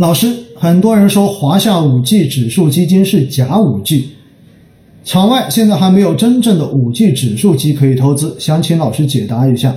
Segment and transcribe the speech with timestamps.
[0.00, 4.08] 老师，很多人说华夏五 G 指数基金是假五 G，
[5.04, 9.76] 场外现在还没有真正的五 G 指数基可以投资，想请老师解答一下。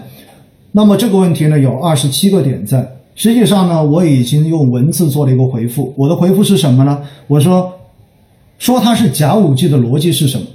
[0.72, 2.90] 那么这个问题呢，有二十七个点在。
[3.16, 5.94] 实际上呢，我已经用文字做了一个回复。
[5.98, 7.02] 我的回复是什么呢？
[7.28, 7.70] 我说，
[8.58, 10.48] 说它是假五 G 的逻辑是什么？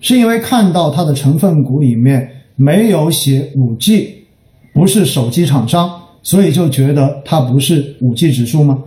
[0.00, 2.26] 是因为看到它的成分股里面
[2.56, 4.24] 没有写五 G，
[4.72, 5.90] 不是手机厂商，
[6.22, 8.78] 所以就觉得它不是五 G 指数吗？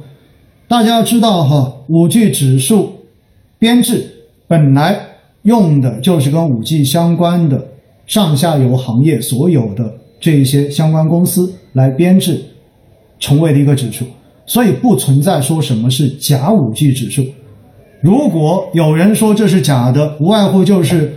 [0.68, 2.94] 大家要知道哈，五 G 指数
[3.60, 4.06] 编制
[4.48, 5.00] 本来
[5.44, 7.66] 用的就是跟五 G 相关的
[8.08, 12.44] 上下游行业所有的这一些相关公司来编制。
[13.20, 14.04] 成为的一个指数，
[14.46, 17.26] 所以不存在说什么是假五 G 指数。
[18.02, 21.14] 如果有人说这是假的，无外乎就是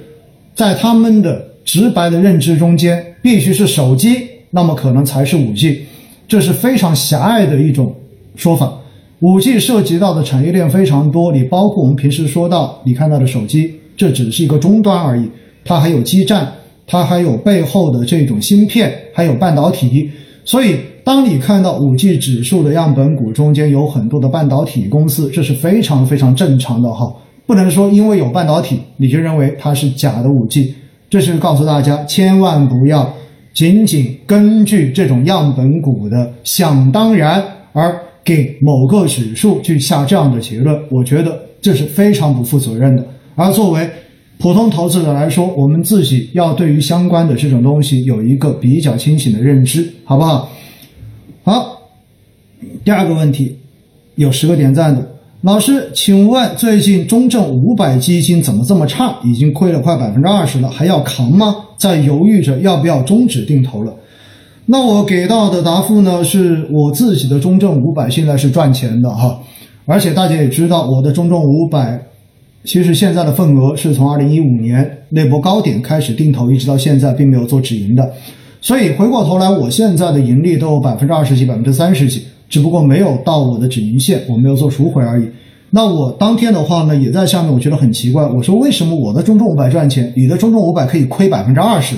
[0.55, 5.87] 在他们的直白的认知中间，必须是手机，那么可能才是五 G，
[6.29, 7.93] 这是非常狭隘的一种
[8.37, 8.73] 说法。
[9.21, 15.29] 五 G 涉及到的产业链非常多，你包括我们平时说到你看到的手机，这只是一个终端而已，
[15.65, 16.53] 它还有基站，
[16.87, 20.11] 它还有背后的这种芯片，还有半导体，
[20.45, 20.77] 所以。
[21.07, 27.07] 当你看到五 G 指数的样本股中间有很多的半导体公司，这是非常非常正常的哈，
[27.47, 30.75] 不能说因为有半导体你就认为它是假的五 G。
[31.09, 33.09] 这是告诉大家，千万不要
[33.55, 37.41] 仅仅根据这种样本股的想当然
[37.73, 37.97] 而
[38.27, 43.07] 给某个指数去下这样的结论，我觉得这是非常不负责任的。
[43.37, 43.89] 而作为
[44.39, 50.51] 普通投资者来说，我们自己要对于相关的这种东西有一个比较清醒的认知，好不好？
[51.45, 51.83] 好，
[52.85, 53.57] 第二个问题，
[54.17, 55.09] 有十个点赞的
[55.43, 59.17] 老师，请问最近中证五百基金怎么这么差？
[59.23, 61.55] 已经亏了快百分之二十了，还要扛吗？
[61.79, 63.95] 在犹豫着要不要终止定投了。
[64.69, 69.41] 那我给到的答复呢，是我自己的中证五百现在是赚钱的哈，
[69.85, 72.01] 而且大家也知道，我的中证五百
[72.65, 78.13] 其实现在的份额是从二零一五年那波高点开始定投，一直到现在并没有做止盈的。
[78.61, 85.29] 所以回过头来，我现在的盈利都有百分之二十几、百分之三十几，只不过没有到我的止盈线，我没有做赎回而已。
[85.71, 91.95] 那我当天的话呢，也在下面，我觉得很奇怪，我说为什么我的中证五百赚钱，你的中证五百可以亏百分之二十？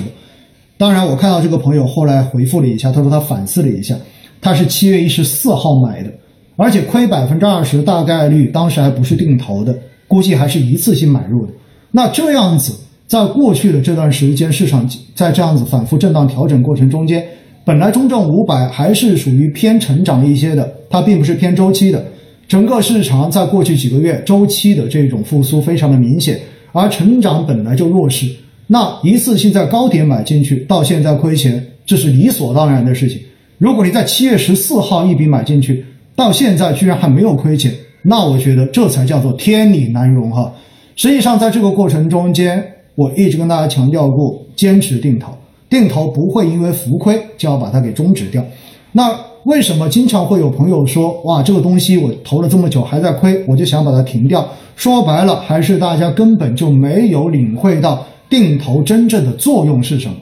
[0.79, 3.93] 当然，我看到这个朋友后来回复了一下，他说他反思了一下，
[4.39, 6.09] 他是七月一十四号买的，
[6.55, 11.51] 而且亏百分之二十，大概率当时还不是定投的，估计还是一次性买入的。
[11.91, 12.73] 那这样子。
[13.09, 17.25] 在过去的这段时间，市场在这样子反复震荡调整过程中间，
[17.65, 22.05] 本来中证五百还是属于偏成长一些的，它并不是偏周期的。
[22.47, 26.39] 整个市场在过去几个月周期的这种复苏非常的明显，
[26.71, 28.27] 而成长本来就弱势，
[28.71, 33.19] 那一次性在高点买进去，到现在亏钱，这是理所当然的事情。
[33.57, 35.83] 如果你在七月十四号一笔买进去，
[36.15, 40.53] 到现在居然还没有亏钱，那我觉得这才叫做天理难容哈。
[40.95, 42.63] 实际上，在这个过程中间，
[42.93, 45.33] 我一直跟大家强调过，坚持定投，
[45.67, 48.45] 定投不会因为浮亏就要把它给终止掉。
[48.91, 49.09] 那
[49.45, 54.47] 为什么经常会有朋友说，哇，这个东西我投了这么久还在亏，我就想把它停掉？
[54.75, 60.15] 说白了，还是大家根本就没有领会到定投真正的作用是什么。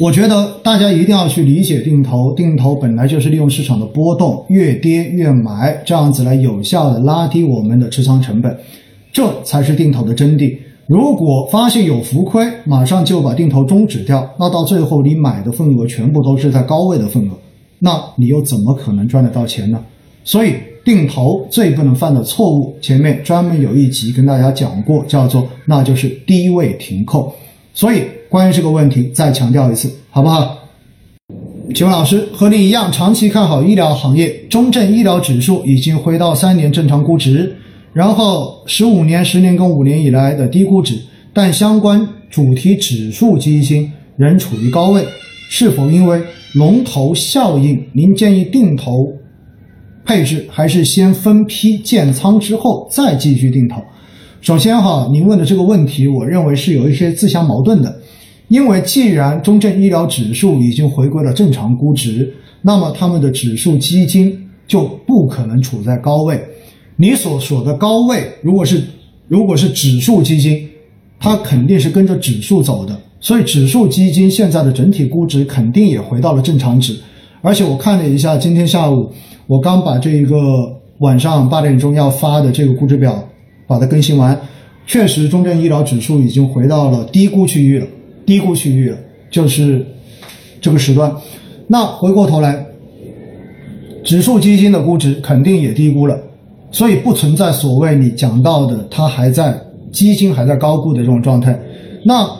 [0.00, 8.58] 我觉得大家一定要去理解定投，定投本来就是利用市场的波动，越跌越买，这样子来有效的拉低我们的持仓成本，
[9.12, 10.56] 这才是定投的真谛。
[10.88, 17.30] 如果发现有浮亏，马上就把定投终止掉，那到最后你买的份额全部都是在高位的份额，
[17.78, 19.80] 那你又怎么可能赚得到钱呢？
[20.24, 20.54] 所以
[20.84, 27.34] 定投最不能犯的错误，前面专门有一集跟大家讲过，叫做那就是低位停扣。
[27.72, 30.58] 所以关于这个问题再强调一次，好不好？
[31.74, 37.56] 请问老师，和你一样长期看好医疗行业，中证医疗指数已经回到三年正常估值。
[37.94, 41.00] 然后十五年、十年跟五年以来的低估值，
[41.32, 45.04] 但相关主题指数基金仍处于高位，
[45.48, 46.20] 是否因为
[46.54, 47.82] 龙头效应？
[47.92, 49.10] 您建议定投
[50.04, 53.80] 配置，还是先分批建仓之后再继续定投？
[54.40, 57.94] 首先哈，您问的这个问题，我认为是有一些自相矛盾的，
[58.48, 62.30] 因为既然中证医疗指数已经回归了正常估值，
[62.60, 66.38] 那么他们的指数基金就不可能处在高位。
[66.96, 68.82] 你所说的高位，如果是
[69.26, 70.68] 如果是指数基金，
[71.18, 76.94] 它肯定是跟着指数走的，所以指数基金现在的整体估值肯定也回到了正常值。
[77.44, 79.12] 而且我看了一下，今天下午
[79.46, 80.36] 我刚把这一个
[81.00, 83.22] 晚上八点钟要发的这个估值表
[83.66, 84.36] 把它更新完，
[84.86, 87.86] 确实中证医疗指数已经回到了低估区域了，
[88.24, 88.96] 低估区域了，
[89.30, 89.84] 就是
[90.58, 91.14] 这个时段。
[91.66, 92.64] 那回过头来。
[94.02, 96.14] 指数基金的估值肯定也低估了，
[96.70, 99.58] 所以不存在所谓你讲到的它还在
[99.90, 101.58] 基金还在高估的这种状态。
[102.04, 102.30] 那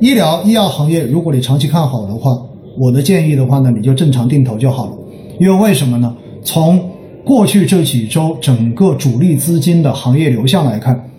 [0.00, 2.40] 医疗医药行业，如果你长期看好的话，
[2.76, 4.92] 我的建议的话呢，你就正常定投就好了。
[5.40, 6.14] 因为为什么呢？
[6.42, 6.90] 从
[7.24, 11.10] 过去这几周整个主力资金的行业流向来看，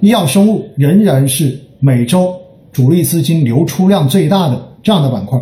[0.00, 2.34] 医药生物仍然是每周
[2.72, 5.38] 主力资金流出量最大的这样的板块。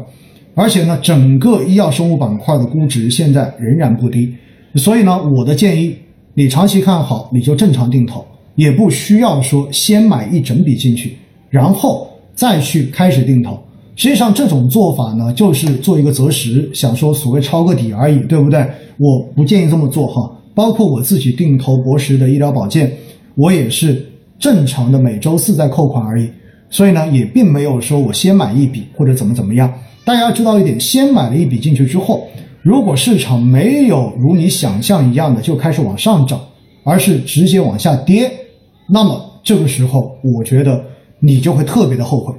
[0.55, 4.33] 而且呢，整个医药生物板块的估值现在仍然不低，
[4.77, 5.97] 所以呢，我的建议，
[6.33, 11.17] 你长期看好，你就正常定投，也不需要说先买一整笔进去，
[11.51, 13.59] 然后再去开始定投。
[13.97, 18.67] 实际上这种做法呢，就是做一个择时，想说所谓抄个底而已，对不对？
[18.99, 20.31] 我不建议这么做哈。
[20.55, 22.93] 包括我自己定投博时的医疗保健，
[23.35, 24.05] 我也是
[24.39, 26.29] 正常的每周四在扣款而已，
[26.71, 29.73] 所以呢，也并没有说我先买一笔或者怎么怎么样。
[30.05, 32.29] 大家要知道一点，先买了一笔进去之后，
[32.63, 36.41] 如果市场没有如你想象一样的就开始往上涨，
[36.85, 38.31] 而是直接往下跌，
[38.89, 40.85] 那么这个时候我觉得
[41.19, 42.33] 你就会特别的后悔，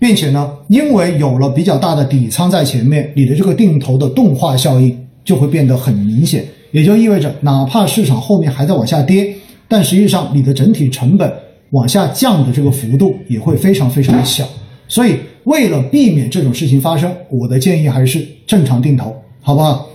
[0.00, 9.32] 并且呢，因为有了比较大的底仓在前面，你的这个定投的动画效应就会变得很明显，也就意味着哪怕市场后面还在往下跌，
[9.68, 11.32] 但实际上你的整体成本
[11.70, 14.44] 往下降的这个幅度也会非常非常的小，
[14.88, 15.14] 所以。
[15.44, 19.88] 为了避免这种事情发生，我的建议还是正常定投，好不好？